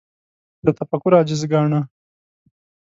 له 0.65 0.71
تفکر 0.79 1.11
عاجز 1.17 1.41
ګاڼه 1.51 1.81